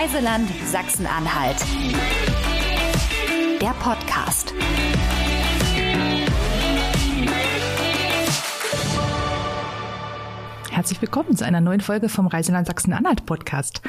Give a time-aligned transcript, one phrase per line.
[0.00, 1.58] Reiseland Sachsen-Anhalt.
[3.60, 4.54] Der Podcast.
[10.70, 13.82] Herzlich willkommen zu einer neuen Folge vom Reiseland Sachsen-Anhalt Podcast.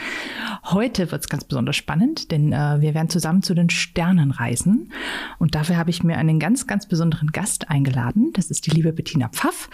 [0.71, 4.93] Heute wird es ganz besonders spannend, denn äh, wir werden zusammen zu den Sternen reisen.
[5.37, 8.31] Und dafür habe ich mir einen ganz, ganz besonderen Gast eingeladen.
[8.33, 9.69] Das ist die liebe Bettina Pfaff.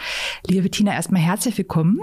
[0.47, 1.99] Liebe Bettina, erstmal herzlich willkommen.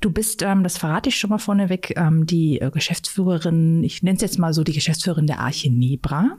[0.00, 4.16] Du bist, ähm, das verrate ich schon mal vorneweg, ähm, die äh, Geschäftsführerin, ich nenne
[4.16, 6.36] es jetzt mal so die Geschäftsführerin der Arche Nebra.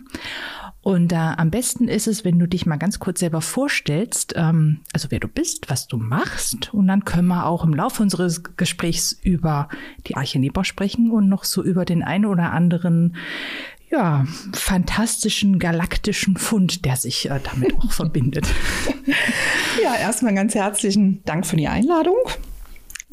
[0.85, 4.81] Und äh, am besten ist es, wenn du dich mal ganz kurz selber vorstellst, ähm,
[4.93, 6.76] also wer du bist, was du machst.
[6.76, 9.67] Und dann können wir auch im Laufe unseres Gesprächs über
[10.05, 13.16] die Arche Nebra sprechen und noch so über den einen oder anderen
[13.90, 18.45] ja, fantastischen galaktischen Fund, der sich äh, damit auch verbindet.
[19.84, 22.15] Ja, erstmal ganz herzlichen Dank für die Einladung.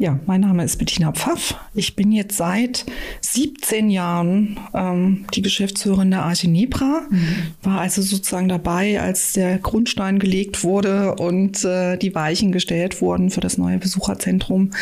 [0.03, 1.55] Ja, mein Name ist Bettina Pfaff.
[1.75, 2.87] Ich bin jetzt seit
[3.21, 7.03] 17 Jahren ähm, die Geschäftsführerin der Arche Nebra.
[7.09, 7.37] Mhm.
[7.63, 13.31] War also sozusagen dabei, als der Grundstein gelegt wurde und äh, die Weichen gestellt wurden
[13.31, 14.73] für das neue Besucherzentrum.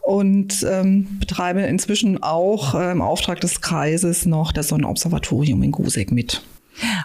[0.00, 6.10] Und ähm, betreibe inzwischen auch äh, im Auftrag des Kreises noch das Sonnenobservatorium in Gusek
[6.10, 6.42] mit.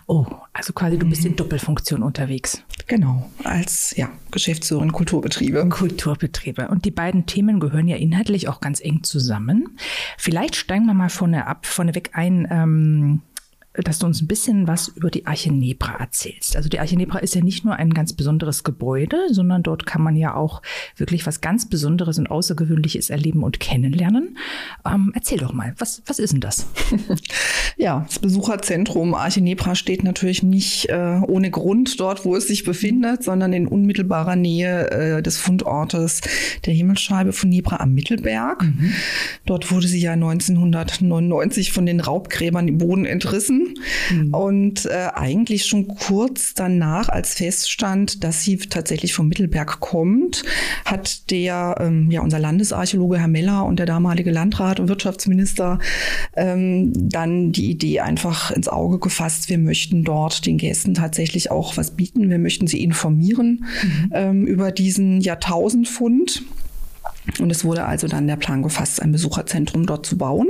[0.07, 2.63] Oh, also quasi du bist in Doppelfunktion unterwegs.
[2.87, 5.67] Genau, als ja, Geschäftsführerin Kulturbetriebe.
[5.69, 6.67] Kulturbetriebe.
[6.67, 9.77] Und die beiden Themen gehören ja inhaltlich auch ganz eng zusammen.
[10.17, 12.47] Vielleicht steigen wir mal vorne ab, vorneweg ein.
[12.51, 13.21] Ähm,
[13.73, 16.55] dass du uns ein bisschen was über die Arche Nebra erzählst.
[16.55, 20.03] Also die Arche Nebra ist ja nicht nur ein ganz besonderes Gebäude, sondern dort kann
[20.03, 20.61] man ja auch
[20.95, 24.37] wirklich was ganz Besonderes und Außergewöhnliches erleben und kennenlernen.
[24.85, 26.67] Ähm, erzähl doch mal, was, was ist denn das?
[27.77, 32.65] ja, das Besucherzentrum Arche Nebra steht natürlich nicht äh, ohne Grund dort, wo es sich
[32.65, 36.21] befindet, sondern in unmittelbarer Nähe äh, des Fundortes
[36.65, 38.63] der Himmelsscheibe von Nebra am Mittelberg.
[38.63, 38.93] Mhm.
[39.47, 43.62] Dort wurde sie ja 1999 von den Raubgräbern im Boden entrissen
[44.11, 44.33] Mhm.
[44.33, 50.43] Und äh, eigentlich schon kurz danach, als feststand, dass sie tatsächlich vom Mittelberg kommt,
[50.85, 55.79] hat der, ähm, ja, unser Landesarchäologe Herr Meller und der damalige Landrat und Wirtschaftsminister
[56.35, 61.77] ähm, dann die Idee einfach ins Auge gefasst, wir möchten dort den Gästen tatsächlich auch
[61.77, 62.29] was bieten.
[62.29, 64.11] Wir möchten sie informieren mhm.
[64.13, 66.43] ähm, über diesen Jahrtausendfund.
[67.39, 70.47] Und es wurde also dann der Plan gefasst, ein Besucherzentrum dort zu bauen.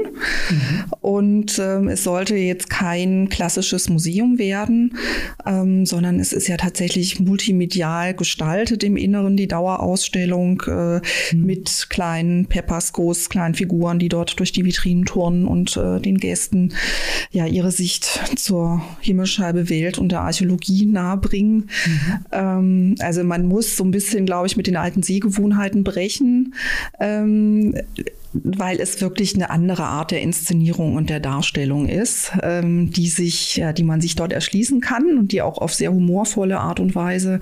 [0.49, 0.83] Mhm.
[1.01, 4.97] Und ähm, es sollte jetzt kein klassisches Museum werden,
[5.45, 10.99] ähm, sondern es ist ja tatsächlich multimedial gestaltet im Inneren, die Dauerausstellung äh,
[11.33, 11.45] mhm.
[11.45, 16.73] mit kleinen Pepperskos, kleinen Figuren, die dort durch die Vitrinen turnen und äh, den Gästen
[17.31, 21.69] ja ihre Sicht zur Himmelscheibe Welt und der Archäologie nahebringen.
[21.85, 22.25] Mhm.
[22.31, 26.53] Ähm, also man muss so ein bisschen, glaube ich, mit den alten Sehgewohnheiten brechen
[26.99, 27.75] ähm,
[28.33, 33.57] weil es wirklich eine andere Art der Inszenierung und der Darstellung ist, ähm, die sich,
[33.57, 36.95] ja, die man sich dort erschließen kann und die auch auf sehr humorvolle Art und
[36.95, 37.39] Weise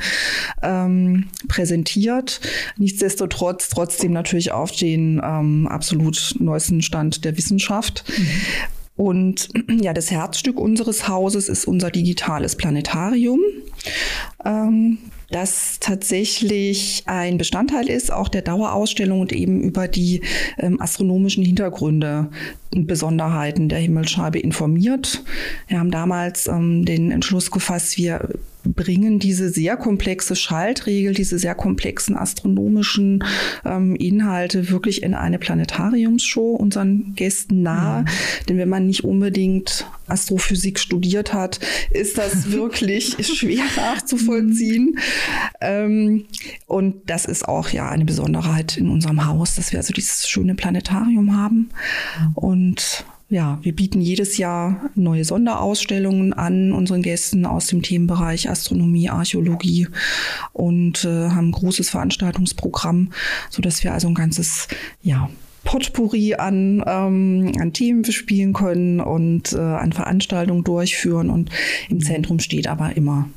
[0.61, 2.41] ähm, präsentiert.
[2.77, 8.03] Nichtsdestotrotz trotzdem natürlich auf den ähm, absolut neuesten Stand der Wissenschaft.
[8.07, 8.27] Mhm.
[8.97, 9.49] Und
[9.81, 13.39] ja, das Herzstück unseres Hauses ist unser digitales Planetarium.
[14.45, 14.99] Ähm,
[15.31, 20.21] das tatsächlich ein Bestandteil ist, auch der Dauerausstellung und eben über die
[20.59, 22.29] ähm, astronomischen Hintergründe
[22.73, 25.23] und Besonderheiten der Himmelsscheibe informiert.
[25.67, 28.29] Wir haben damals ähm, den Entschluss gefasst, wir
[28.63, 33.23] bringen diese sehr komplexe Schaltregel, diese sehr komplexen astronomischen
[33.65, 38.01] ähm, Inhalte wirklich in eine Planetariumsshow unseren Gästen nahe.
[38.01, 38.05] Mhm.
[38.49, 41.59] Denn wenn man nicht unbedingt Astrophysik studiert hat,
[41.91, 44.99] ist das wirklich schwer nachzuvollziehen.
[45.59, 46.25] Ähm,
[46.67, 50.55] und das ist auch ja eine Besonderheit in unserem Haus, dass wir also dieses schöne
[50.55, 51.69] Planetarium haben.
[52.19, 52.33] Mhm.
[52.35, 59.09] Und ja, wir bieten jedes Jahr neue Sonderausstellungen an unseren Gästen aus dem Themenbereich Astronomie,
[59.09, 59.87] Archäologie
[60.51, 63.13] und äh, haben ein großes Veranstaltungsprogramm,
[63.49, 64.67] so dass wir also ein ganzes,
[65.01, 65.29] ja,
[65.63, 71.29] Potpourri an, ähm, an Themen bespielen können und äh, an Veranstaltungen durchführen.
[71.29, 71.51] Und
[71.87, 73.29] im Zentrum steht aber immer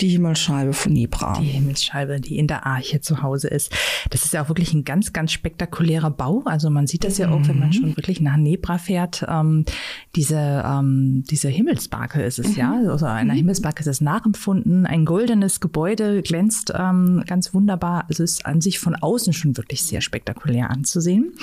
[0.00, 1.38] die Himmelsscheibe von Nebra.
[1.38, 3.72] Die Himmelsscheibe, die in der Arche zu Hause ist.
[4.10, 6.42] Das ist ja auch wirklich ein ganz, ganz spektakulärer Bau.
[6.46, 7.72] Also man sieht das ja auch, wenn man mhm.
[7.72, 9.24] schon wirklich nach Nebra fährt.
[9.28, 9.64] Ähm,
[10.16, 12.56] diese, ähm, diese Himmelsbarke ist es, mhm.
[12.56, 12.82] ja.
[12.88, 13.38] Also einer mhm.
[13.38, 14.84] Himmelsbarke ist es nachempfunden.
[14.84, 18.06] Ein goldenes Gebäude glänzt ähm, ganz wunderbar.
[18.08, 21.34] Also ist an sich von außen schon wirklich sehr spektakulär anzusehen.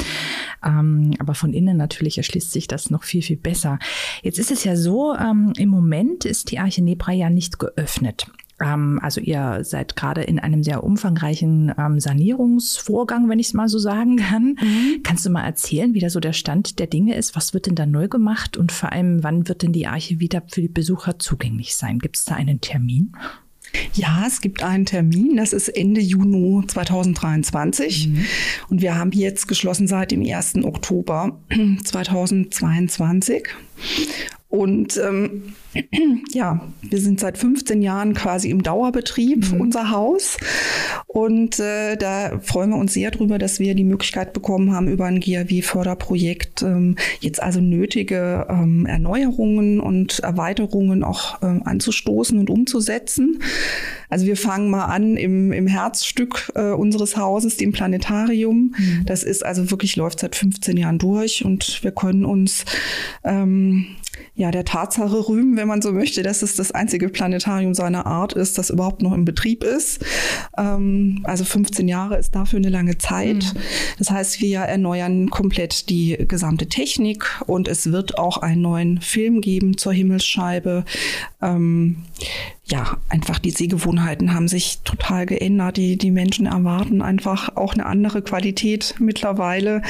[0.64, 3.80] Ähm, aber von innen natürlich erschließt sich das noch viel, viel besser.
[4.24, 8.28] Jetzt ist es ja so, ähm, im Moment ist die Arche Nebra ja nicht geöffnet.
[8.64, 13.68] Ähm, also ihr seid gerade in einem sehr umfangreichen ähm, Sanierungsvorgang, wenn ich es mal
[13.68, 14.58] so sagen kann.
[14.62, 15.04] Mhm.
[15.04, 17.36] Kannst du mal erzählen, wie da so der Stand der Dinge ist?
[17.36, 20.44] Was wird denn da neu gemacht und vor allem, wann wird denn die Arche wieder
[20.48, 22.00] für die Besucher zugänglich sein?
[22.00, 23.14] Gibt es da einen Termin?
[23.94, 28.08] Ja, es gibt einen Termin, das ist Ende Juni 2023.
[28.08, 28.26] Mhm.
[28.70, 30.64] Und wir haben jetzt geschlossen seit dem 1.
[30.64, 31.40] Oktober
[31.84, 33.48] 2022.
[34.52, 35.54] Und ähm,
[36.34, 39.62] ja, wir sind seit 15 Jahren quasi im Dauerbetrieb, mhm.
[39.62, 40.38] unser Haus.
[41.08, 45.06] Und äh, da freuen wir uns sehr drüber, dass wir die Möglichkeit bekommen haben, über
[45.06, 53.42] ein GAW-Förderprojekt ähm, jetzt also nötige ähm, Erneuerungen und Erweiterungen auch ähm, anzustoßen und umzusetzen.
[54.10, 58.76] Also wir fangen mal an im, im Herzstück äh, unseres Hauses, dem Planetarium.
[58.78, 59.06] Mhm.
[59.06, 62.66] Das ist also wirklich, läuft seit 15 Jahren durch und wir können uns
[63.24, 63.86] ähm,
[64.36, 68.34] ja, der Tatsache rühmen, wenn man so möchte, dass es das einzige Planetarium seiner Art
[68.34, 70.04] ist, das überhaupt noch im Betrieb ist.
[70.58, 73.44] Ähm, also 15 Jahre ist dafür eine lange Zeit.
[73.54, 73.60] Mhm.
[73.98, 79.42] Das heißt, wir erneuern komplett die gesamte Technik und es wird auch einen neuen Film
[79.42, 80.86] geben zur Himmelsscheibe.
[81.42, 81.98] Ähm,
[82.72, 85.76] ja, einfach die Sehgewohnheiten haben sich total geändert.
[85.76, 89.82] Die, die Menschen erwarten einfach auch eine andere Qualität mittlerweile.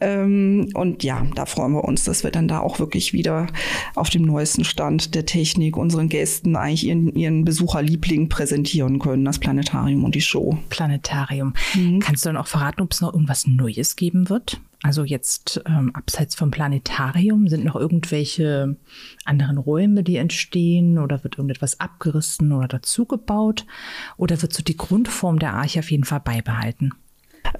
[0.00, 3.46] Ähm, und ja, da freuen wir uns, dass wir dann da auch wirklich wieder
[3.94, 9.38] auf dem neuesten Stand der Technik unseren Gästen eigentlich ihren, ihren Besucherliebling präsentieren können, das
[9.38, 10.58] Planetarium und die Show.
[10.68, 11.54] Planetarium.
[11.74, 12.00] Mhm.
[12.00, 14.60] Kannst du dann auch verraten, ob es noch irgendwas Neues geben wird?
[14.86, 18.76] Also jetzt ähm, abseits vom Planetarium sind noch irgendwelche
[19.24, 23.66] anderen Räume, die entstehen oder wird irgendetwas abgerissen oder dazugebaut
[24.16, 26.92] oder wird so die Grundform der Arche auf jeden Fall beibehalten?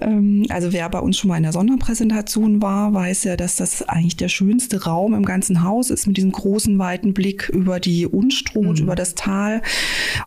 [0.01, 3.83] Ähm, also wer bei uns schon mal in der Sonderpräsentation war, weiß ja, dass das
[3.83, 8.05] eigentlich der schönste Raum im ganzen Haus ist mit diesem großen weiten Blick über die
[8.05, 8.83] Unstrut, mhm.
[8.83, 9.61] über das Tal.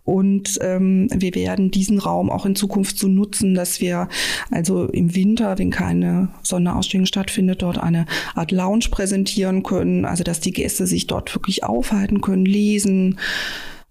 [0.04, 4.08] Und ähm, wir werden diesen Raum auch in Zukunft so nutzen, dass wir
[4.50, 10.04] also im Winter, wenn keine Sonderausstellung stattfindet, dort eine Art Lounge präsentieren können.
[10.04, 13.18] Also dass die Gäste sich dort wirklich aufhalten können, lesen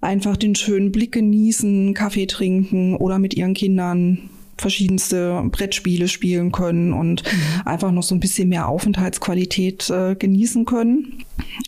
[0.01, 6.93] einfach den schönen Blick genießen, Kaffee trinken oder mit ihren Kindern verschiedenste Brettspiele spielen können
[6.93, 7.61] und mhm.
[7.65, 11.23] einfach noch so ein bisschen mehr Aufenthaltsqualität äh, genießen können.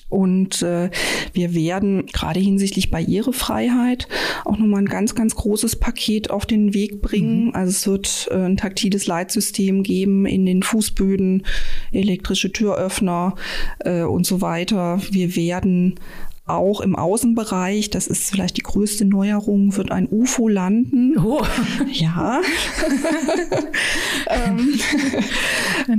[0.09, 0.89] Und äh,
[1.33, 4.07] wir werden gerade hinsichtlich Barrierefreiheit
[4.43, 7.45] auch nochmal ein ganz, ganz großes Paket auf den Weg bringen.
[7.45, 7.55] Mhm.
[7.55, 11.45] Also es wird äh, ein taktiles Leitsystem geben in den Fußböden,
[11.91, 13.35] elektrische Türöffner
[13.79, 14.99] äh, und so weiter.
[15.11, 15.95] Wir werden
[16.45, 21.17] auch im Außenbereich, das ist vielleicht die größte Neuerung, wird ein UFO landen.
[21.17, 21.43] Oh.
[21.91, 22.41] Ja.
[24.29, 24.79] ähm,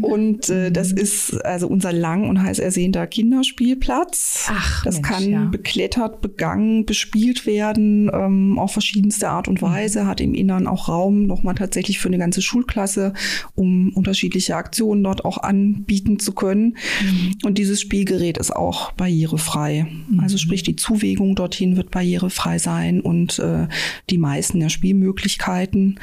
[0.01, 4.49] und äh, das ist also unser lang und heiß ersehnter Kinderspielplatz.
[4.51, 5.45] Ach, das Mensch, kann ja.
[5.45, 11.27] beklettert, begangen, bespielt werden ähm, auf verschiedenste Art und Weise, hat im Innern auch Raum
[11.27, 13.13] nochmal tatsächlich für eine ganze Schulklasse,
[13.55, 16.77] um unterschiedliche Aktionen dort auch anbieten zu können.
[17.03, 17.35] Mhm.
[17.45, 19.87] Und dieses Spielgerät ist auch barrierefrei.
[20.09, 20.21] Mhm.
[20.21, 23.69] Also sprich die Zuwegung dorthin wird barrierefrei sein und äh,
[24.11, 25.99] die meisten der Spielmöglichkeiten.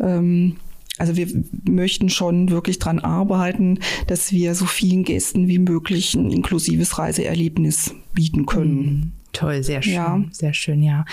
[0.00, 0.56] Ähm,
[0.98, 1.28] also wir
[1.68, 3.78] möchten schon wirklich dran arbeiten,
[4.08, 8.82] dass wir so vielen Gästen wie möglich ein inklusives Reiseerlebnis bieten können.
[8.82, 9.12] Mhm.
[9.32, 10.24] Toll, sehr schön, ja.
[10.32, 11.04] sehr schön, ja.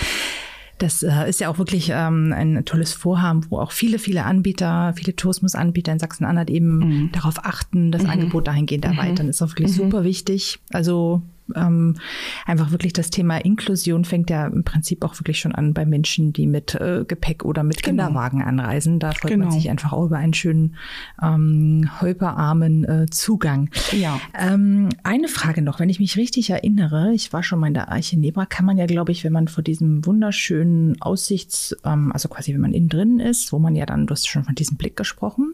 [0.78, 4.94] Das äh, ist ja auch wirklich ähm, ein tolles Vorhaben, wo auch viele, viele Anbieter,
[4.98, 7.12] viele Tourismusanbieter in Sachsen-Anhalt eben mhm.
[7.14, 8.10] darauf achten, das mhm.
[8.10, 8.92] Angebot dahingehend mhm.
[8.92, 9.30] erweitern.
[9.30, 9.84] Ist auch wirklich mhm.
[9.84, 10.60] super wichtig.
[10.72, 11.22] Also
[11.54, 11.98] ähm,
[12.46, 16.34] einfach wirklich das Thema Inklusion fängt ja im Prinzip auch wirklich schon an bei Menschen,
[16.34, 18.06] die mit äh, Gepäck oder mit genau.
[18.06, 19.00] Kinderwagen anreisen.
[19.00, 19.46] Da freut genau.
[19.46, 20.76] man sich einfach auch über einen schönen
[21.22, 23.70] ähm, holperarmen äh, Zugang.
[23.92, 24.20] Ja.
[24.34, 27.92] Ähm, eine Frage noch, wenn ich mich richtig erinnere, ich war schon mal in der
[27.92, 32.30] Arche Nebra, kann man ja, glaube ich, wenn man vor diesem wunderschönen Aussichts, ähm, also
[32.30, 34.78] quasi wenn man innen drin ist, wo man ja dann, du hast schon von diesem
[34.78, 35.54] Blick gesprochen,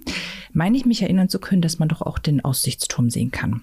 [0.53, 3.61] meine ich mich erinnern zu können, dass man doch auch den Aussichtsturm sehen kann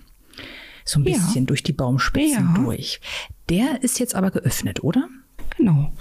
[0.88, 1.46] so ein bisschen ja.
[1.46, 2.62] durch die Baumspitzen ja.
[2.62, 3.00] durch.
[3.48, 5.08] Der ist jetzt aber geöffnet, oder?
[5.56, 5.92] Genau.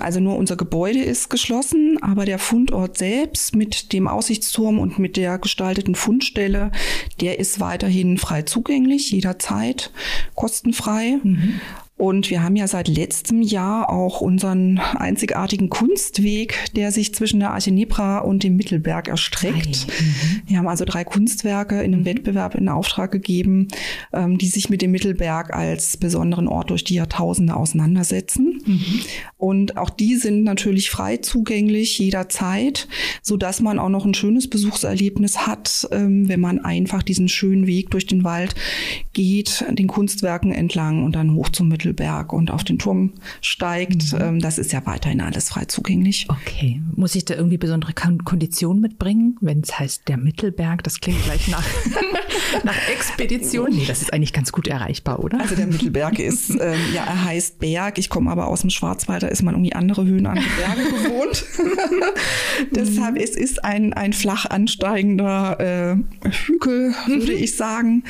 [0.00, 5.16] Also nur unser Gebäude ist geschlossen, aber der Fundort selbst mit dem Aussichtsturm und mit
[5.16, 6.72] der gestalteten Fundstelle,
[7.20, 9.90] der ist weiterhin frei zugänglich, jederzeit
[10.34, 11.18] kostenfrei.
[11.22, 11.60] Mhm.
[11.98, 17.52] Und wir haben ja seit letztem Jahr auch unseren einzigartigen Kunstweg, der sich zwischen der
[17.52, 19.86] Arche Nebra und dem Mittelberg erstreckt.
[19.86, 20.42] Mhm.
[20.46, 23.68] Wir haben also drei Kunstwerke in einem Wettbewerb in Auftrag gegeben,
[24.12, 28.60] ähm, die sich mit dem Mittelberg als besonderen Ort durch die Jahrtausende auseinandersetzen.
[28.66, 29.00] Mhm.
[29.38, 32.88] Und auch die sind natürlich frei zugänglich jederzeit,
[33.22, 37.66] so dass man auch noch ein schönes Besuchserlebnis hat, ähm, wenn man einfach diesen schönen
[37.66, 38.54] Weg durch den Wald
[39.14, 44.12] geht, den Kunstwerken entlang und dann hoch zum Mittelberg Mittelberg und auf den Turm steigt.
[44.12, 44.20] Mhm.
[44.20, 46.26] Ähm, das ist ja weiterhin alles frei zugänglich.
[46.28, 46.82] Okay.
[46.94, 50.82] Muss ich da irgendwie besondere Konditionen mitbringen, wenn es heißt der Mittelberg?
[50.82, 51.64] Das klingt gleich nach,
[52.64, 53.70] nach Expedition.
[53.70, 55.40] Nee, das ist eigentlich ganz gut erreichbar, oder?
[55.40, 57.98] Also der Mittelberg ist, ähm, ja, er heißt Berg.
[57.98, 61.44] Ich komme aber aus dem Schwarzwald, da ist man irgendwie andere Höhen an Berge gewohnt.
[62.72, 67.38] Deshalb, es ist ein, ein flach ansteigender äh, Hügel, würde mhm.
[67.38, 68.04] ich sagen.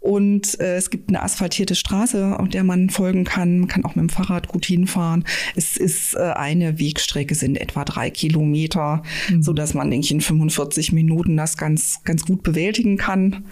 [0.00, 3.60] Und äh, es gibt eine asphaltierte Straße, auf der man folgen kann.
[3.60, 5.24] Man kann auch mit dem Fahrrad gut hinfahren.
[5.56, 9.42] Es ist äh, eine Wegstrecke, sind etwa drei Kilometer, mhm.
[9.42, 13.44] so dass man, denke ich, in 45 Minuten das ganz, ganz gut bewältigen kann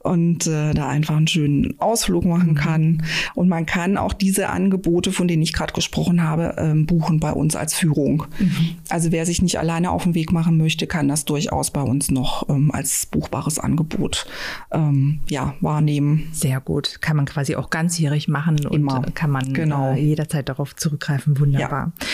[0.00, 2.54] und äh, da einfach einen schönen Ausflug machen mhm.
[2.54, 3.02] kann.
[3.34, 7.32] Und man kann auch diese Angebote, von denen ich gerade gesprochen habe, ähm, buchen bei
[7.32, 8.24] uns als Führung.
[8.38, 8.76] Mhm.
[8.88, 12.10] Also wer sich nicht alleine auf den Weg machen möchte, kann das durchaus bei uns
[12.10, 14.26] noch ähm, als buchbares Angebot
[14.70, 16.28] ähm, ja, wahrnehmen.
[16.32, 17.00] Sehr gut.
[17.00, 18.98] Kann man quasi auch ganzjährig machen Immer.
[18.98, 19.92] und kann man genau.
[19.92, 21.38] äh, jederzeit darauf zurückgreifen.
[21.38, 21.92] Wunderbar.
[21.98, 22.06] Ja.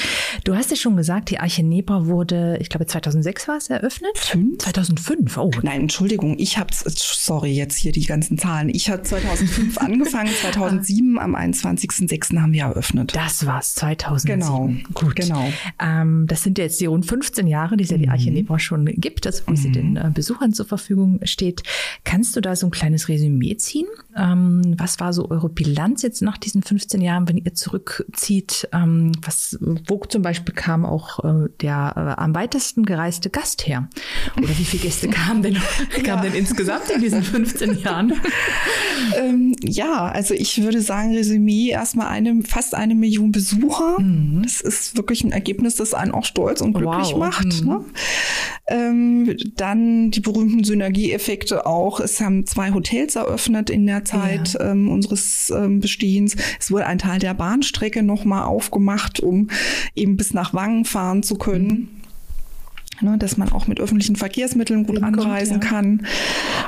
[0.44, 4.16] Du hast ja schon gesagt, die Arche Nebra wurde, ich glaube 2006 war es eröffnet?
[4.16, 4.58] Fünf?
[4.58, 5.50] 2005, oh.
[5.62, 8.68] Nein, Entschuldigung, ich habe, sorry, jetzt hier die ganzen Zahlen.
[8.68, 12.40] Ich habe 2005 angefangen, 2007 am 21.06.
[12.40, 13.14] haben wir eröffnet.
[13.16, 14.40] Das war's, 2007.
[14.40, 15.16] Genau, gut.
[15.16, 15.50] Genau.
[15.80, 18.36] Ähm, das sind jetzt die rund 15 Jahre, die es ja die Arche mhm.
[18.36, 19.56] Nebra schon gibt, also wo mhm.
[19.56, 21.62] sie den äh, Besuchern zur Verfügung steht.
[22.04, 23.86] Kannst du da so ein kleines Resümee ziehen?
[24.16, 28.68] Ähm, was war so eure Bilanz jetzt nach diesen 15 Jahren, wenn ihr zurückzieht?
[28.72, 33.88] Ähm, was, wo zum Beispiel kam auch äh, der äh, am weitesten gereiste Gast her?
[34.36, 35.54] Oder wie viele Gäste kamen denn,
[35.90, 36.20] kamen ja.
[36.22, 38.14] denn insgesamt in diesen 15 Jahren?
[39.16, 44.00] ähm, ja, also ich würde sagen, Resümee erstmal eine, fast eine Million Besucher.
[44.00, 44.42] Mhm.
[44.42, 47.18] Das ist wirklich ein Ergebnis, das einen auch stolz und glücklich wow.
[47.18, 47.62] macht.
[47.62, 47.68] Mhm.
[47.68, 47.84] Ne?
[48.68, 52.00] Ähm, dann die berühmten Synergieeffekte auch.
[52.00, 54.72] Es haben zwei Hotels eröffnet in der Zeit ja.
[54.72, 56.36] ähm, unseres ähm, Bestehens.
[56.58, 59.50] Es wurde ein Teil der Bahnstrecke nochmal aufgemacht, um
[59.94, 61.68] eben bis nach Wangen fahren zu können.
[61.68, 61.88] Mhm.
[63.02, 65.68] Ne, dass man auch mit öffentlichen Verkehrsmitteln gut Hinkommt, anreisen ja.
[65.68, 66.06] kann.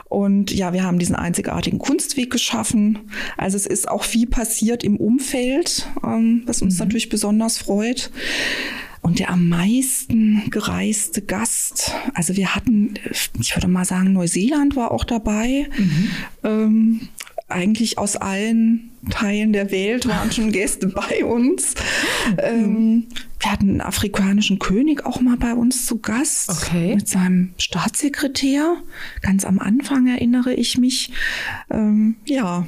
[0.05, 2.99] Und ja, wir haben diesen einzigartigen Kunstweg geschaffen.
[3.39, 6.81] Also es ist auch viel passiert im Umfeld, ähm, was uns mhm.
[6.81, 8.11] natürlich besonders freut.
[9.09, 12.93] Und der am meisten gereiste Gast, also wir hatten,
[13.41, 15.67] ich würde mal sagen, Neuseeland war auch dabei.
[15.79, 16.11] Mhm.
[16.45, 17.01] Ähm,
[17.49, 21.75] eigentlich aus allen Teilen der Welt waren schon Gäste bei uns.
[22.37, 23.07] Ähm,
[23.41, 26.95] wir hatten einen afrikanischen König auch mal bei uns zu Gast okay.
[26.95, 28.77] mit seinem Staatssekretär.
[29.23, 31.13] Ganz am Anfang erinnere ich mich.
[31.71, 32.67] Ähm, ja,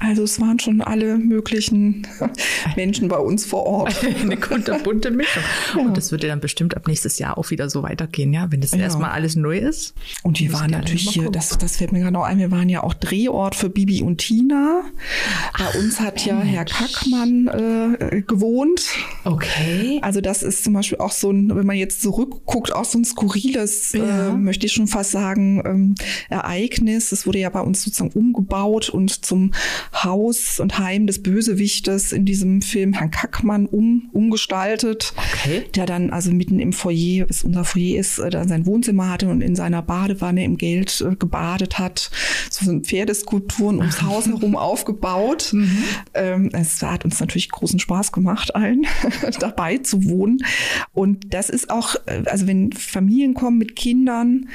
[0.00, 2.06] also es waren schon alle möglichen
[2.76, 3.96] Menschen bei uns vor Ort.
[4.22, 5.42] Eine kunterbunte Mischung.
[5.74, 5.82] Ja.
[5.82, 8.60] Und das wird ja dann bestimmt ab nächstes Jahr auch wieder so weitergehen, ja, wenn
[8.60, 8.78] das ja.
[8.78, 9.94] erstmal alles neu ist.
[10.22, 12.82] Und wir waren natürlich hier, das, das fällt mir gerade noch ein, wir waren ja
[12.84, 14.82] auch Drehort für Bibi und Tina.
[15.58, 16.26] Bei Ach, uns hat Mensch.
[16.26, 18.82] ja Herr Kackmann äh, gewohnt.
[19.24, 19.98] Okay.
[20.02, 23.04] Also das ist zum Beispiel auch so ein, wenn man jetzt zurückguckt, auch so ein
[23.04, 24.28] skurriles, äh, ja.
[24.28, 25.94] äh, möchte ich schon fast sagen, ähm,
[26.28, 27.10] Ereignis.
[27.10, 29.52] Es wurde ja bei uns sozusagen umgebaut und zum
[29.92, 35.12] Haus und Heim des Bösewichtes in diesem Film Herrn Kackmann um, umgestaltet.
[35.16, 35.64] Okay.
[35.74, 39.28] Der dann also mitten im Foyer, bis unser Foyer ist, äh, dann sein Wohnzimmer hatte
[39.28, 42.10] und in seiner Badewanne im Geld äh, gebadet hat.
[42.50, 45.50] So sind Pferdeskulpturen ums Haus herum aufgebaut.
[45.52, 45.84] Mhm.
[46.14, 48.86] Ähm, es hat uns natürlich großen Spaß gemacht, allen
[49.40, 50.38] dabei zu wohnen.
[50.92, 54.48] Und das ist auch, äh, also wenn Familien kommen mit Kindern,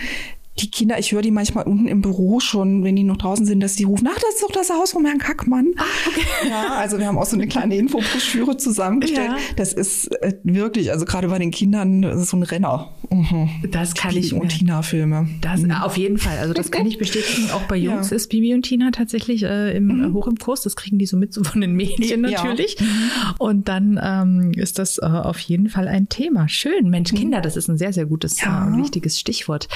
[0.59, 3.59] die Kinder, ich höre die manchmal unten im Büro schon, wenn die noch draußen sind,
[3.59, 5.73] dass die rufen, ach, das ist doch das Haus von Herrn Kackmann.
[5.77, 6.21] Ah, okay.
[6.47, 9.31] Ja, also wir haben auch so eine kleine Infobroschüre zusammengestellt.
[9.31, 9.37] Ja.
[9.55, 12.91] Das ist äh, wirklich, also gerade bei den Kindern, das ist so ein Renner.
[13.09, 13.49] Mhm.
[13.71, 14.33] Das kann Bibi ich.
[14.33, 15.27] und Tina-Filme.
[15.41, 15.71] Das mhm.
[15.71, 16.37] auf jeden Fall.
[16.37, 17.49] Also das kann ich bestätigen.
[17.51, 18.15] Auch bei Jungs ja.
[18.15, 20.13] ist Bibi und Tina tatsächlich äh, im, mhm.
[20.13, 20.61] hoch im Kurs.
[20.61, 22.79] Das kriegen die so mit so von den Mädchen natürlich.
[22.79, 22.85] Ja.
[22.85, 23.35] Mhm.
[23.39, 26.47] Und dann ähm, ist das äh, auf jeden Fall ein Thema.
[26.47, 26.89] Schön.
[26.89, 27.17] Mensch, mhm.
[27.17, 29.67] Kinder, das ist ein sehr, sehr gutes und wichtiges Stichwort.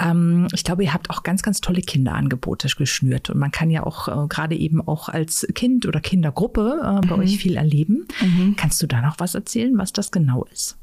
[0.00, 3.30] Ähm, ähm, ich glaube, ihr habt auch ganz, ganz tolle Kinderangebote geschnürt.
[3.30, 7.16] Und man kann ja auch äh, gerade eben auch als Kind oder Kindergruppe äh, bei
[7.16, 7.22] mhm.
[7.22, 8.06] euch viel erleben.
[8.20, 8.54] Mhm.
[8.56, 10.76] Kannst du da noch was erzählen, was das genau ist?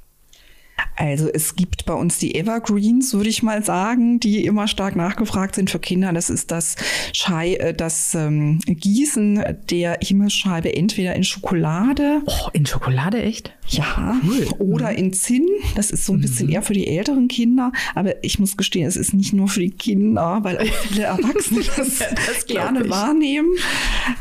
[0.96, 5.56] Also es gibt bei uns die Evergreens, würde ich mal sagen, die immer stark nachgefragt
[5.56, 6.14] sind für Kinder.
[6.14, 6.76] Das ist das,
[7.14, 12.22] Schei äh, das ähm, Gießen der Himmelsscheibe entweder in Schokolade.
[12.26, 13.54] Oh, in Schokolade echt?
[13.68, 14.20] Ja.
[14.24, 14.48] Cool.
[14.60, 14.98] Oder mhm.
[14.98, 15.48] in Zinn.
[15.76, 16.54] Das ist so ein bisschen mhm.
[16.54, 17.72] eher für die älteren Kinder.
[17.96, 21.62] Aber ich muss gestehen, es ist nicht nur für die Kinder, weil auch viele Erwachsene
[21.78, 23.50] das, das gerne wahrnehmen.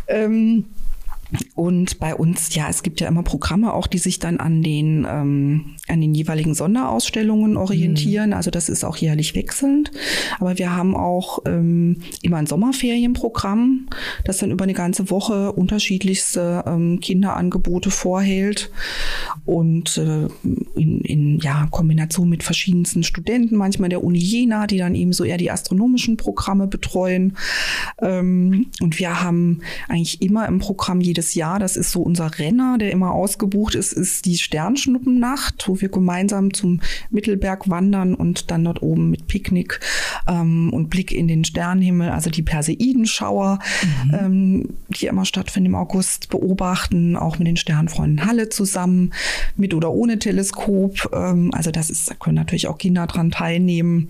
[0.08, 0.64] Ähm,
[1.54, 5.06] Und bei uns, ja, es gibt ja immer Programme auch, die sich dann an den,
[5.08, 8.30] ähm, an den jeweiligen Sonderausstellungen orientieren.
[8.30, 8.36] Mhm.
[8.36, 9.90] Also das ist auch jährlich wechselnd.
[10.38, 13.88] Aber wir haben auch ähm, immer ein Sommerferienprogramm,
[14.24, 18.70] das dann über eine ganze Woche unterschiedlichste ähm, Kinderangebote vorhält.
[19.44, 20.28] Und äh,
[20.76, 25.24] in, in ja, Kombination mit verschiedensten Studenten, manchmal der Uni Jena, die dann eben so
[25.24, 27.36] eher die astronomischen Programme betreuen.
[28.00, 32.38] Ähm, und wir haben eigentlich immer im Programm jede jedes Jahr, das ist so unser
[32.38, 38.50] Renner, der immer ausgebucht ist, ist die Sternschnuppennacht, wo wir gemeinsam zum Mittelberg wandern und
[38.50, 39.80] dann dort oben mit Picknick
[40.26, 43.58] ähm, und Blick in den Sternenhimmel, also die Perseidenschauer,
[44.04, 44.14] mhm.
[44.14, 49.12] ähm, die immer stattfinden im August, beobachten, auch mit den Sternfreunden Halle zusammen,
[49.56, 51.10] mit oder ohne Teleskop.
[51.12, 54.08] Ähm, also das ist, da können natürlich auch Kinder dran teilnehmen.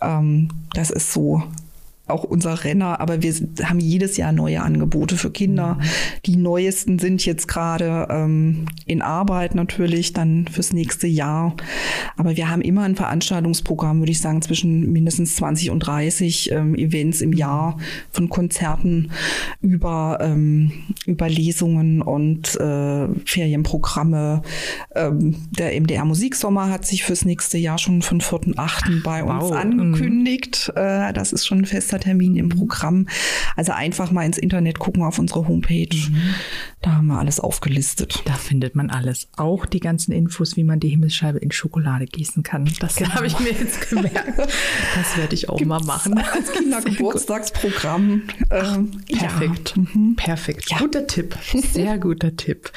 [0.00, 1.42] Ähm, das ist so
[2.06, 3.34] auch unser Renner, aber wir
[3.64, 5.74] haben jedes Jahr neue Angebote für Kinder.
[5.74, 5.80] Mhm.
[6.26, 11.56] Die neuesten sind jetzt gerade ähm, in Arbeit natürlich, dann fürs nächste Jahr.
[12.16, 16.76] Aber wir haben immer ein Veranstaltungsprogramm, würde ich sagen, zwischen mindestens 20 und 30 ähm,
[16.76, 17.76] Events im Jahr,
[18.12, 19.10] von Konzerten
[19.60, 20.70] über, ähm,
[21.06, 24.42] über Lesungen und äh, Ferienprogramme.
[24.94, 29.02] Ähm, der MDR Musiksommer hat sich fürs nächste Jahr schon von 4.8.
[29.02, 29.52] bei uns wow.
[29.52, 30.72] angekündigt.
[30.76, 30.80] Mhm.
[30.80, 33.08] Äh, das ist schon ein fester Termin im Programm.
[33.56, 35.88] Also einfach mal ins Internet gucken auf unsere Homepage.
[35.94, 36.34] Mhm.
[36.82, 38.22] Da haben wir alles aufgelistet.
[38.26, 39.28] Da findet man alles.
[39.36, 42.70] Auch die ganzen Infos, wie man die Himmelsscheibe in Schokolade gießen kann.
[42.80, 43.10] Das genau.
[43.10, 44.38] habe ich mir jetzt gemerkt.
[44.94, 46.18] Das werde ich auch Gibt's mal machen.
[46.18, 48.22] Als Kindergeburtstagsprogramm.
[48.50, 49.74] Ähm, Perfekt.
[49.76, 49.82] Ja.
[49.82, 50.16] Mhm.
[50.16, 50.70] Perfekt.
[50.70, 50.78] Ja.
[50.78, 51.36] Guter Tipp.
[51.72, 52.70] Sehr guter Tipp.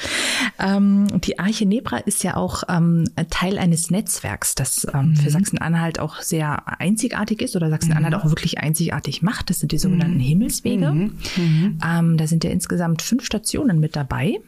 [0.58, 5.16] Ähm, die Arche Nebra ist ja auch ähm, Teil eines Netzwerks, das ähm, mhm.
[5.16, 8.20] für Sachsen-Anhalt auch sehr einzigartig ist oder Sachsen-Anhalt mhm.
[8.20, 9.50] auch wirklich einzigartig großartig macht.
[9.50, 10.20] Das sind die sogenannten mhm.
[10.20, 10.90] Himmelswege.
[10.90, 11.12] Mhm.
[11.36, 11.78] Mhm.
[11.84, 14.38] Ähm, da sind ja insgesamt fünf Stationen mit dabei.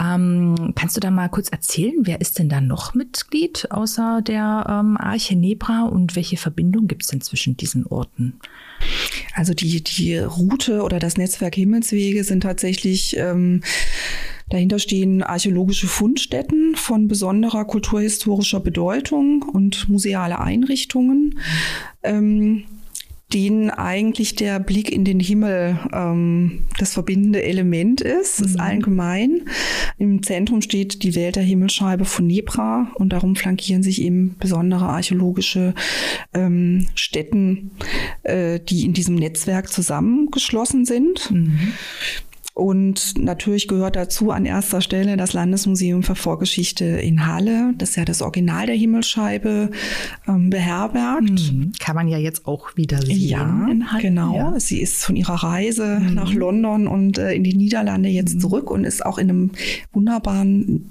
[0.00, 4.66] Ähm, kannst du da mal kurz erzählen, wer ist denn da noch Mitglied außer der
[4.68, 8.34] ähm, Arche Nebra und welche Verbindung gibt es denn zwischen diesen Orten?
[9.34, 13.62] Also die, die Route oder das Netzwerk Himmelswege sind tatsächlich ähm,
[14.50, 21.38] Dahinter stehen archäologische Fundstätten von besonderer kulturhistorischer Bedeutung und museale Einrichtungen.
[22.02, 22.64] Ähm,
[23.32, 28.46] denen eigentlich der Blick in den Himmel ähm, das verbindende Element ist, mhm.
[28.46, 29.42] ist allgemein.
[29.98, 34.86] Im Zentrum steht die Welt der Himmelscheibe von Nebra und darum flankieren sich eben besondere
[34.86, 35.74] archäologische
[36.32, 37.70] ähm, Stätten,
[38.22, 41.30] äh, die in diesem Netzwerk zusammengeschlossen sind.
[41.30, 41.74] Mhm.
[42.58, 48.04] Und natürlich gehört dazu an erster Stelle das Landesmuseum für Vorgeschichte in Halle, das ja
[48.04, 49.70] das Original der Himmelscheibe
[50.26, 51.52] ähm, beherbergt.
[51.52, 51.70] Mhm.
[51.78, 53.16] Kann man ja jetzt auch wieder sehen.
[53.16, 54.02] Ja, in Halle.
[54.02, 54.34] genau.
[54.34, 54.58] Ja.
[54.58, 56.14] Sie ist von ihrer Reise mhm.
[56.14, 58.40] nach London und äh, in die Niederlande jetzt mhm.
[58.40, 59.50] zurück und ist auch in einem
[59.92, 60.90] wunderbaren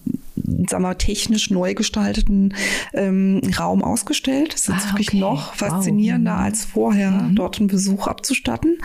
[0.70, 2.54] sagen wir, technisch neu gestalteten
[2.94, 4.54] ähm, Raum ausgestellt.
[4.54, 5.20] Es ist ah, wirklich okay.
[5.20, 6.40] noch faszinierender wow.
[6.40, 6.46] Mhm.
[6.46, 7.36] als vorher, mhm.
[7.36, 8.78] dort einen Besuch abzustatten.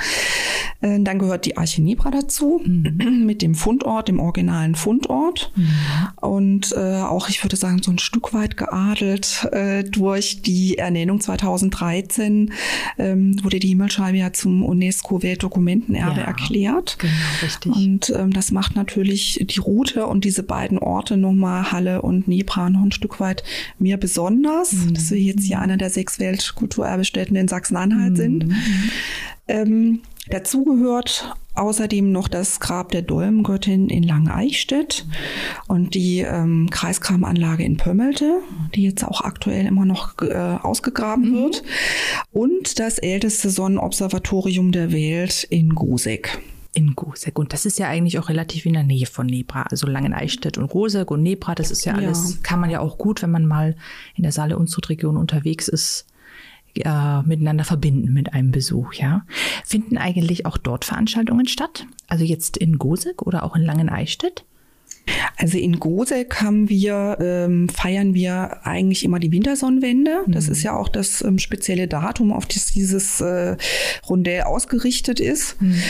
[0.81, 3.23] Äh, dann gehört die Arche Nebra dazu, mhm.
[3.27, 5.53] mit dem Fundort, dem originalen Fundort.
[5.57, 5.69] Mhm.
[6.21, 11.21] Und äh, auch, ich würde sagen, so ein Stück weit geadelt äh, durch die Ernennung
[11.21, 12.53] 2013
[12.99, 16.99] ähm, wurde die Himmelscheibe ja zum UNESCO-Weltdokumentenerbe ja, erklärt.
[16.99, 17.13] Genau,
[17.43, 17.73] richtig.
[17.73, 22.71] Und ähm, das macht natürlich die Route und diese beiden Orte nochmal Halle und Nebra
[22.71, 23.43] noch ein Stück weit
[23.79, 24.95] mehr besonders, mhm.
[24.95, 28.17] dass wir jetzt hier einer der sechs Weltkulturerbestätten in Sachsen-Anhalt mhm.
[28.17, 28.55] sind.
[29.49, 35.07] Ähm, dazu gehört außerdem noch das Grab der Dolmengöttin in Langeneichstätt
[35.69, 38.41] und die ähm, Kreiskramanlage in Pömmelte,
[38.75, 41.35] die jetzt auch aktuell immer noch äh, ausgegraben mhm.
[41.35, 41.63] wird,
[42.33, 46.41] und das älteste Sonnenobservatorium der Welt in Gosek
[46.75, 47.39] in Gosek.
[47.39, 49.63] Und das ist ja eigentlich auch relativ in der Nähe von Nebra.
[49.63, 52.39] Also Langeneichstätt und Gosek und Nebra, das ist ja alles, ja.
[52.43, 53.77] kann man ja auch gut, wenn man mal
[54.15, 56.07] in der Saale-Unstrut-Region unterwegs ist,
[56.75, 59.27] äh, miteinander verbinden mit einem Besuch, ja.
[59.65, 61.87] Finden eigentlich auch dort Veranstaltungen statt?
[62.09, 64.45] Also jetzt in Gosek oder auch in Langeneichstätt?
[65.37, 70.25] Also in Gosek haben wir, ähm, feiern wir eigentlich immer die Wintersonnenwende.
[70.29, 70.53] Das mhm.
[70.53, 73.57] ist ja auch das ähm, spezielle Datum, auf das dieses äh,
[74.09, 75.61] Rondell ausgerichtet ist.
[75.61, 75.83] Mhm.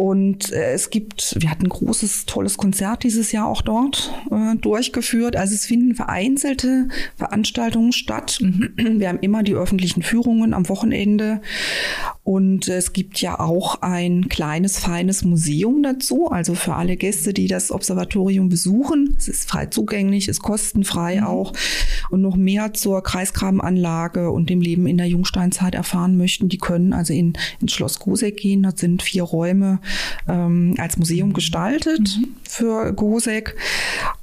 [0.00, 4.56] Und äh, es gibt, wir hatten ein großes, tolles Konzert dieses Jahr auch dort äh,
[4.56, 5.36] durchgeführt.
[5.36, 8.38] Also es finden vereinzelte Veranstaltungen statt.
[8.76, 11.42] Wir haben immer die öffentlichen Führungen am Wochenende.
[12.22, 16.30] Und es gibt ja auch ein kleines, feines Museum dazu.
[16.30, 19.14] Also für alle Gäste, die das Observatorium besuchen.
[19.18, 21.26] Es ist frei zugänglich, ist kostenfrei mhm.
[21.26, 21.52] auch.
[22.08, 26.94] Und noch mehr zur Kreisgrabenanlage und dem Leben in der Jungsteinzeit erfahren möchten, die können
[26.94, 28.62] also in, ins Schloss Goseck gehen.
[28.62, 29.78] Dort sind vier Räume
[30.28, 32.36] ähm, als Museum gestaltet mhm.
[32.48, 33.56] für Goseck.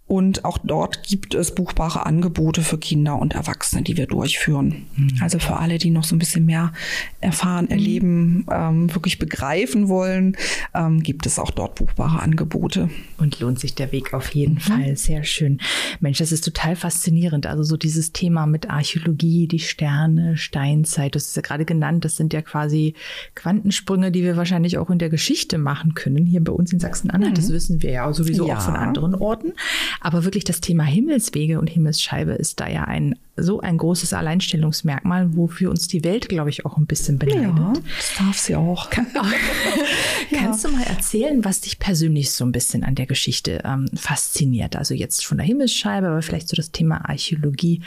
[0.07, 4.85] Und auch dort gibt es buchbare Angebote für Kinder und Erwachsene, die wir durchführen.
[4.95, 5.17] Mhm.
[5.21, 6.71] Also für alle, die noch so ein bisschen mehr
[7.19, 7.71] erfahren, mhm.
[7.71, 10.37] erleben, ähm, wirklich begreifen wollen,
[10.73, 12.89] ähm, gibt es auch dort buchbare Angebote.
[13.17, 14.59] Und lohnt sich der Weg auf jeden mhm.
[14.59, 14.95] Fall.
[14.95, 15.59] Sehr schön.
[15.99, 17.45] Mensch, das ist total faszinierend.
[17.45, 22.15] Also so dieses Thema mit Archäologie, die Sterne, Steinzeit, das ist ja gerade genannt, das
[22.15, 22.93] sind ja quasi
[23.35, 26.25] Quantensprünge, die wir wahrscheinlich auch in der Geschichte machen können.
[26.25, 27.53] Hier bei uns in Sachsen-Anhalt, das mhm.
[27.53, 28.55] wissen wir ja sowieso ja.
[28.55, 29.51] auch von anderen Orten.
[29.99, 35.35] Aber wirklich das Thema Himmelswege und Himmelsscheibe ist da ja ein so ein großes Alleinstellungsmerkmal,
[35.35, 37.55] wofür uns die Welt, glaube ich, auch ein bisschen beneidet.
[37.55, 38.89] Ja, das darf sie auch.
[38.89, 39.05] Kann,
[40.31, 40.39] ja.
[40.39, 44.75] Kannst du mal erzählen, was dich persönlich so ein bisschen an der Geschichte ähm, fasziniert?
[44.75, 47.81] Also jetzt von der Himmelsscheibe, aber vielleicht so das Thema Archäologie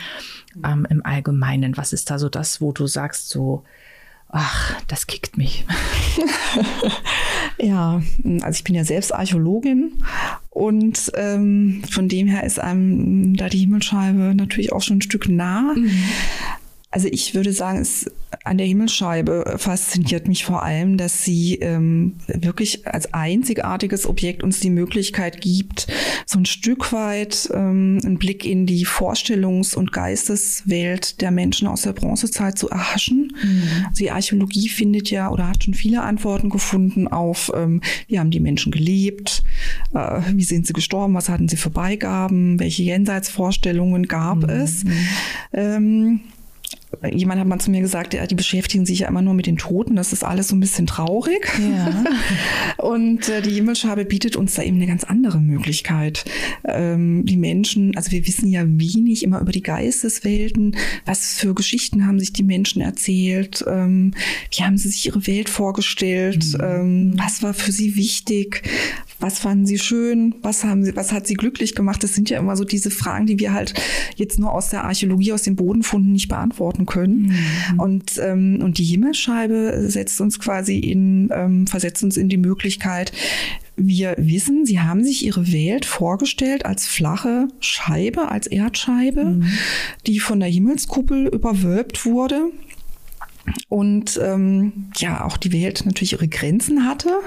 [0.64, 1.76] ähm, im Allgemeinen.
[1.76, 3.64] Was ist da so das, wo du sagst, so,
[4.28, 5.66] ach, das kickt mich?
[7.62, 8.02] Ja,
[8.40, 10.02] also ich bin ja selbst Archäologin
[10.50, 15.28] und ähm, von dem her ist einem da die Himmelscheibe natürlich auch schon ein Stück
[15.28, 15.74] nah.
[15.76, 15.90] Mhm.
[16.92, 18.10] Also ich würde sagen, es
[18.44, 24.60] an der Himmelsscheibe fasziniert mich vor allem, dass sie ähm, wirklich als einzigartiges Objekt uns
[24.60, 25.88] die Möglichkeit gibt,
[26.26, 31.82] so ein Stück weit ähm, einen Blick in die Vorstellungs- und Geisteswelt der Menschen aus
[31.82, 33.32] der Bronzezeit zu erhaschen.
[33.42, 33.94] Mhm.
[33.98, 38.40] Die Archäologie findet ja oder hat schon viele Antworten gefunden auf, ähm, wie haben die
[38.40, 39.42] Menschen gelebt,
[39.94, 44.48] äh, wie sind sie gestorben, was hatten sie für Beigaben, welche Jenseitsvorstellungen gab mhm.
[44.50, 44.84] es.
[45.52, 46.20] Ähm,
[47.12, 49.96] jemand hat mal zu mir gesagt, die beschäftigen sich ja immer nur mit den Toten,
[49.96, 51.48] das ist alles so ein bisschen traurig.
[51.58, 52.04] Ja.
[52.84, 56.24] Und äh, die Himmelsscheibe bietet uns da eben eine ganz andere Möglichkeit.
[56.64, 60.76] Ähm, die Menschen, also wir wissen ja wenig immer über die Geisteswelten,
[61.06, 64.12] was für Geschichten haben sich die Menschen erzählt, ähm,
[64.50, 66.64] wie haben sie sich ihre Welt vorgestellt, mhm.
[66.64, 68.62] ähm, was war für sie wichtig,
[69.20, 72.02] was fanden sie schön, was haben sie, was hat sie glücklich gemacht?
[72.02, 73.74] Das sind ja immer so diese Fragen, die wir halt
[74.16, 77.34] jetzt nur aus der Archäologie, aus den Bodenfunden nicht beantworten können.
[77.72, 77.80] Mhm.
[77.80, 83.12] Und, ähm, und die Himmelsscheibe setzt uns quasi in, ähm, versetzt uns in die Möglichkeit,
[83.82, 89.44] wir wissen, sie haben sich ihre Welt vorgestellt als flache Scheibe, als Erdscheibe, mhm.
[90.06, 92.50] die von der Himmelskuppel überwölbt wurde
[93.68, 97.20] und ähm, ja auch die Welt natürlich ihre Grenzen hatte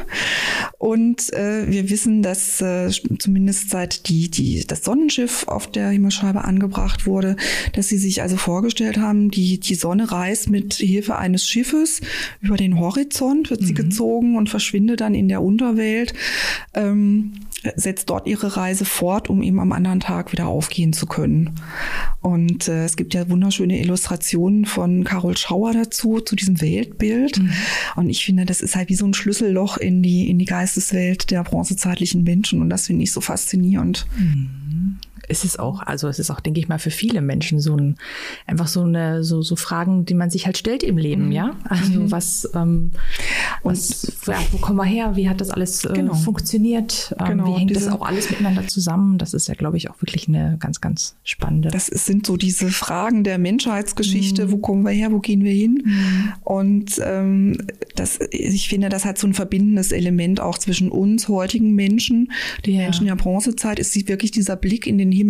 [0.78, 6.44] und äh, wir wissen, dass äh, zumindest seit die die das Sonnenschiff auf der Himmelscheibe
[6.44, 7.36] angebracht wurde,
[7.74, 12.02] dass sie sich also vorgestellt haben, die die Sonne reist mit Hilfe eines Schiffes
[12.42, 13.78] über den Horizont wird sie mhm.
[13.78, 16.14] gezogen und verschwindet dann in der Unterwelt.
[16.74, 17.34] Ähm,
[17.76, 21.52] setzt dort ihre Reise fort, um eben am anderen Tag wieder aufgehen zu können.
[22.22, 27.40] Und äh, es gibt ja wunderschöne Illustrationen von Carol Schauer dazu, zu diesem Weltbild.
[27.40, 27.52] Mhm.
[27.96, 31.32] Und ich finde, das ist halt wie so ein Schlüsselloch in die, in die Geisteswelt
[31.32, 32.62] der bronzezeitlichen Menschen.
[32.62, 34.06] Und das finde ich so faszinierend.
[34.18, 35.00] Mhm
[35.34, 37.98] ist es auch, also es ist auch, denke ich mal, für viele Menschen so ein,
[38.46, 41.32] einfach so eine, so, so Fragen, die man sich halt stellt im Leben, mhm.
[41.32, 41.56] ja.
[41.68, 42.12] Also mhm.
[42.12, 42.92] was, ähm,
[43.64, 45.16] was, ja, wo kommen wir her?
[45.16, 46.14] Wie hat das alles äh, genau.
[46.14, 47.16] funktioniert?
[47.20, 47.48] Ähm, genau.
[47.48, 49.18] Wie hängt diese, das auch alles miteinander zusammen?
[49.18, 51.70] Das ist ja, glaube ich, auch wirklich eine ganz, ganz spannende.
[51.70, 54.46] Das ist, sind so diese Fragen der Menschheitsgeschichte.
[54.48, 54.52] Mhm.
[54.52, 55.12] Wo kommen wir her?
[55.12, 55.82] Wo gehen wir hin?
[55.84, 56.34] Mhm.
[56.44, 57.58] Und ähm,
[57.96, 62.32] das, ich finde, das hat so ein verbindendes Element auch zwischen uns heutigen Menschen,
[62.66, 62.84] die ja.
[62.84, 65.23] Menschen der Bronzezeit, ist wirklich dieser Blick in den Himmel,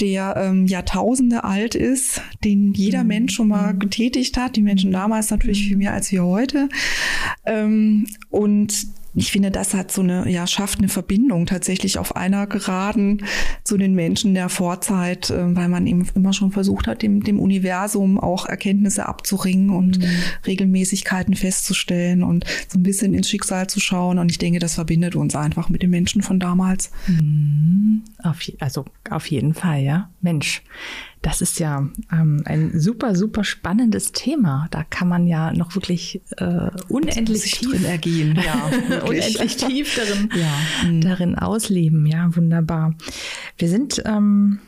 [0.00, 3.08] der ähm, Jahrtausende alt ist, den jeder mhm.
[3.08, 3.78] Mensch schon mal mhm.
[3.78, 4.56] getätigt hat.
[4.56, 6.68] Die Menschen damals natürlich viel mehr als wir heute.
[7.46, 12.46] Ähm, und ich finde, das hat so eine, ja, schafft eine Verbindung tatsächlich auf einer
[12.46, 13.24] Geraden
[13.64, 17.40] zu den Menschen der Vorzeit, äh, weil man eben immer schon versucht hat, dem, dem
[17.40, 20.04] Universum auch Erkenntnisse abzuringen und mhm.
[20.46, 24.18] Regelmäßigkeiten festzustellen und so ein bisschen ins Schicksal zu schauen.
[24.18, 26.90] Und ich denke, das verbindet uns einfach mit den Menschen von damals.
[27.06, 28.02] Mhm.
[28.22, 30.10] Auf, also auf jeden Fall, ja.
[30.20, 30.62] Mensch,
[31.22, 34.66] das ist ja ähm, ein super, super spannendes Thema.
[34.70, 38.38] Da kann man ja noch wirklich äh, unendlich tief drin ergehen.
[38.44, 38.70] Ja,
[39.06, 40.88] unendlich tief darin, ja.
[40.88, 41.00] Mhm.
[41.00, 42.06] darin ausleben.
[42.06, 42.94] Ja, wunderbar.
[43.56, 44.60] Wir sind ähm,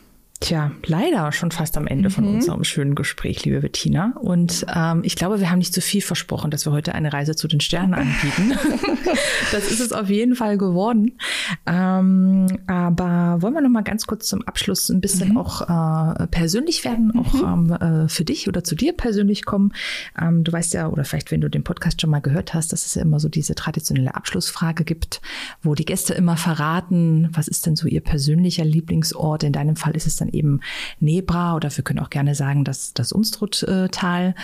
[0.43, 2.37] Tja, leider schon fast am Ende von Mhm.
[2.37, 4.15] unserem schönen Gespräch, liebe Bettina.
[4.23, 7.37] Und ähm, ich glaube, wir haben nicht zu viel versprochen, dass wir heute eine Reise
[7.37, 8.59] zu den Sternen anbieten.
[9.53, 11.19] das ist es auf jeden Fall geworden.
[11.67, 16.85] Ähm, aber wollen wir noch mal ganz kurz zum Abschluss ein bisschen auch äh, persönlich
[16.85, 19.73] werden, auch ähm, äh, für dich oder zu dir persönlich kommen.
[20.21, 22.87] Ähm, du weißt ja, oder vielleicht, wenn du den Podcast schon mal gehört hast, dass
[22.87, 25.21] es ja immer so diese traditionelle Abschlussfrage gibt,
[25.63, 29.43] wo die Gäste immer verraten, was ist denn so ihr persönlicher Lieblingsort?
[29.43, 30.61] In deinem Fall ist es dann eben
[30.99, 34.35] Nebra oder wir können auch gerne sagen, das, das Unstrut-Tal.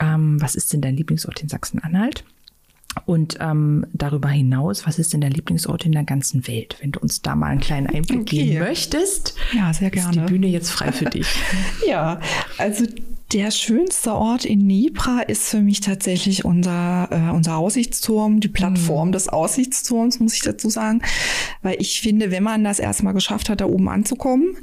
[0.00, 2.24] Ähm, was ist denn dein Lieblingsort in Sachsen-Anhalt?
[3.06, 6.76] Und ähm, darüber hinaus, was ist denn der Lieblingsort in der ganzen Welt?
[6.80, 8.44] Wenn du uns da mal einen kleinen Einblick Okay.
[8.44, 10.28] geben möchtest, Ja, sehr ist die gerne.
[10.28, 11.26] Bühne jetzt frei für dich.
[11.88, 12.20] Ja,
[12.58, 12.84] also
[13.34, 19.10] der schönste Ort in Nebra ist für mich tatsächlich unser, äh, unser Aussichtsturm, die Plattform
[19.10, 21.02] des Aussichtsturms, muss ich dazu sagen.
[21.60, 24.56] Weil ich finde, wenn man das erstmal geschafft hat, da oben anzukommen,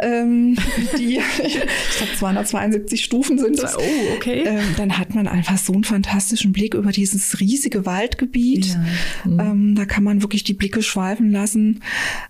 [0.00, 0.56] ähm,
[0.98, 1.54] die, ich
[1.96, 4.42] glaube, 272 Stufen sind es, Oh, okay.
[4.44, 8.76] ähm, dann hat man einfach so einen fantastischen Blick über dieses riesige Waldgebiet.
[9.24, 11.80] Ähm, da kann man wirklich die Blicke schweifen lassen.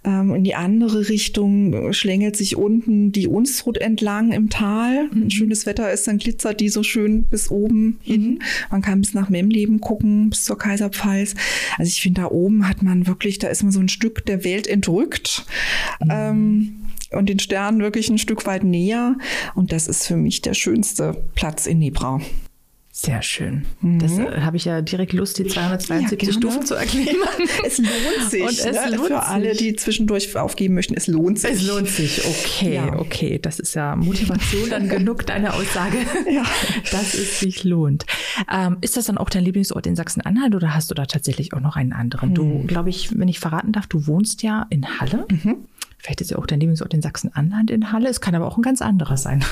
[0.04, 5.08] Ähm, in die andere Richtung schlängelt sich unten die Unstrut entlang im Tal.
[5.12, 8.42] Ein schönes Wetter ist, dann glitzert die so schön bis oben hin.
[8.70, 11.34] Man kann bis nach Memleben gucken, bis zur Kaiserpfalz.
[11.78, 14.44] Also ich finde, da oben hat man wirklich, da ist man so ein Stück der
[14.44, 15.44] Welt entrückt.
[16.08, 16.76] Ähm,
[17.12, 19.16] und den Sternen wirklich ein Stück weit näher.
[19.54, 22.20] Und das ist für mich der schönste Platz in Nebra.
[23.02, 23.64] Sehr schön.
[23.80, 26.32] Das äh, habe ich ja direkt Lust, die 272 Mhm.
[26.34, 26.38] Ja.
[26.38, 27.06] Stufen zu erklären.
[27.66, 27.90] Es lohnt
[28.30, 28.42] sich.
[28.42, 28.94] Und es ne?
[28.96, 31.50] lohnt Für alle, die zwischendurch aufgeben möchten, es lohnt sich.
[31.52, 32.20] Es lohnt sich.
[32.60, 32.98] Okay, Ja.
[32.98, 33.38] okay.
[33.40, 35.96] Das ist ja Motivation dann genug, deine Aussage,
[36.30, 36.44] Ja.
[36.90, 38.04] dass es sich lohnt.
[38.52, 41.60] Ähm, ist das dann auch dein Lieblingsort in Sachsen-Anhalt oder hast du da tatsächlich auch
[41.60, 42.28] noch einen anderen?
[42.30, 42.34] Hm.
[42.34, 45.26] Du, glaube ich, wenn ich verraten darf, du wohnst ja in Halle.
[45.30, 45.56] Mhm.
[46.02, 48.08] Vielleicht ist ja auch dein Lieblingsort in Sachsen-Anhalt in Halle.
[48.08, 49.44] Es kann aber auch ein ganz anderer sein.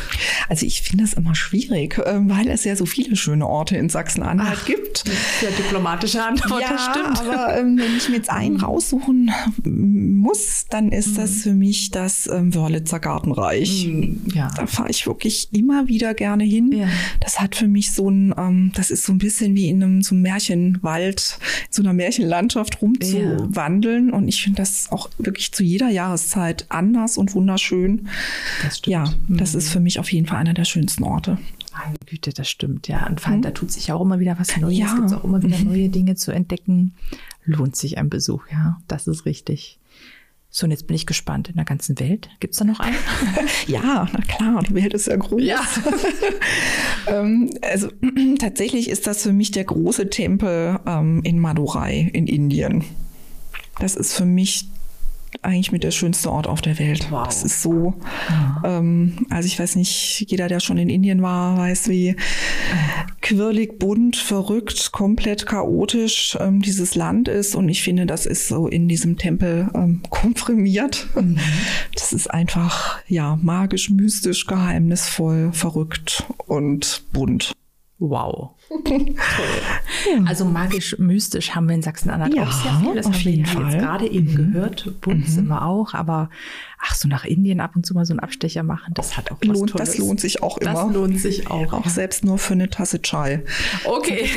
[0.48, 3.90] Also ich finde es immer schwierig, ähm, weil es ja so viele schöne Orte in
[3.90, 5.04] Sachsen-Anhalt gibt.
[5.40, 7.20] Sehr diplomatische Antwort, ja, das stimmt.
[7.20, 9.30] aber ähm, wenn ich mir jetzt einen raussuchen
[9.64, 13.90] muss, dann ist das für mich das ähm, Wörlitzer Gartenreich.
[14.32, 14.50] Ja.
[14.56, 16.72] Da fahre ich wirklich immer wieder gerne hin.
[16.72, 16.88] Ja.
[17.20, 20.02] Das hat für mich so ein, ähm, das ist so ein bisschen wie in einem
[20.02, 24.14] so einem Märchenwald, in so einer Märchenlandschaft rumzuwandeln.
[24.14, 26.38] Und ich finde das auch wirklich zu jeder Jahreszeit
[26.68, 28.09] anders und wunderschön.
[28.62, 28.92] Das stimmt.
[28.92, 31.38] Ja, das ist für mich auf jeden Fall einer der schönsten Orte.
[31.72, 32.88] Meine Güte, das stimmt.
[32.88, 34.79] Ja, und vor allem, da tut sich auch immer wieder was Neues.
[34.79, 34.87] Ja.
[34.87, 36.94] Es gibt auch immer wieder neue Dinge zu entdecken.
[37.44, 38.79] Lohnt sich ein Besuch, ja.
[38.88, 39.79] Das ist richtig.
[40.51, 41.48] So, und jetzt bin ich gespannt.
[41.48, 42.31] In der ganzen Welt.
[42.40, 42.96] Gibt es da noch einen?
[43.66, 45.42] Ja, na klar, die Welt ist ja groß.
[45.42, 45.61] Ja.
[47.07, 47.88] ähm, also
[48.38, 52.85] tatsächlich ist das für mich der große Tempel ähm, in Madurai in Indien.
[53.79, 54.68] Das ist für mich
[55.42, 57.08] eigentlich mit der schönste Ort auf der Welt.
[57.10, 57.26] Wow.
[57.26, 57.94] Das ist so,
[58.64, 62.16] ähm, also ich weiß nicht, jeder, der schon in Indien war, weiß, wie
[63.22, 67.54] quirlig, bunt, verrückt, komplett chaotisch ähm, dieses Land ist.
[67.54, 71.08] Und ich finde, das ist so in diesem Tempel ähm, komprimiert.
[71.94, 77.52] Das ist einfach, ja, magisch, mystisch, geheimnisvoll, verrückt und bunt.
[78.00, 78.50] Wow.
[80.26, 82.94] Also magisch, mystisch haben wir in Sachsen-Anhalt Ja, auch sehr viel.
[82.94, 83.64] Das auf haben wir jeden jetzt Fall.
[83.74, 83.78] Mhm.
[83.78, 85.00] gerade eben gehört.
[85.00, 86.30] Bunt sind wir auch, aber
[86.78, 89.38] ach, so nach Indien ab und zu mal so einen Abstecher machen, das hat auch
[89.40, 89.90] was Lohnt, Tolles.
[89.90, 90.72] das lohnt sich auch immer.
[90.86, 91.72] Das lohnt sich auch.
[91.72, 93.44] Auch selbst nur für eine Tasse Chai.
[93.84, 94.28] Okay.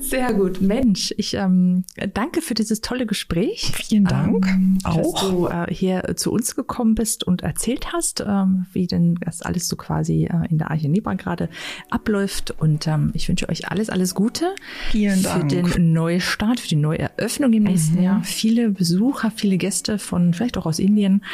[0.00, 0.60] Sehr gut.
[0.60, 3.72] Mensch, ich ähm, danke für dieses tolle Gespräch.
[3.74, 4.46] Vielen Dank.
[4.46, 5.30] Ähm, Dass Auch.
[5.30, 9.68] du äh, hier zu uns gekommen bist und erzählt hast, ähm, wie denn das alles
[9.68, 11.48] so quasi äh, in der Arche Nebra gerade
[11.90, 12.54] abläuft.
[12.58, 14.54] Und ähm, ich wünsche euch alles, alles Gute
[14.90, 15.48] Vielen für Dank.
[15.74, 18.02] den Neustart, für die Neueröffnung im nächsten Mhm.
[18.02, 18.24] Jahr.
[18.24, 21.24] Viele Besucher, viele Gäste von vielleicht auch aus Indien.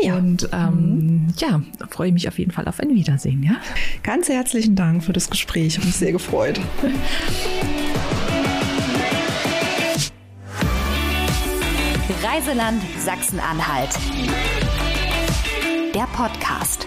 [0.00, 0.16] Ja.
[0.16, 3.42] Und ähm, ja, freue mich auf jeden Fall auf ein Wiedersehen.
[3.42, 3.56] Ja.
[4.02, 5.66] Ganz herzlichen Dank für das Gespräch.
[5.68, 6.60] Ich habe mich sehr gefreut.
[12.22, 13.90] Reiseland Sachsen-Anhalt.
[15.94, 16.86] Der Podcast.